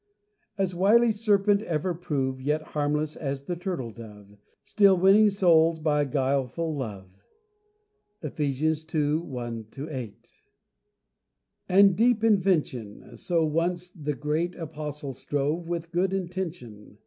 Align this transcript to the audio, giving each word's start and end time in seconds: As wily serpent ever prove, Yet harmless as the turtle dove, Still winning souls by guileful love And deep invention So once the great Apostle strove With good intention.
As 0.57 0.73
wily 0.73 1.11
serpent 1.11 1.61
ever 1.61 1.93
prove, 1.93 2.41
Yet 2.41 2.63
harmless 2.73 3.15
as 3.15 3.43
the 3.43 3.55
turtle 3.55 3.91
dove, 3.91 4.35
Still 4.63 4.97
winning 4.97 5.29
souls 5.29 5.77
by 5.77 6.05
guileful 6.05 6.75
love 6.75 7.21
And 8.19 8.35
deep 11.95 12.23
invention 12.23 13.15
So 13.17 13.45
once 13.45 13.91
the 13.91 14.15
great 14.15 14.55
Apostle 14.55 15.13
strove 15.13 15.67
With 15.67 15.91
good 15.91 16.13
intention. 16.13 16.97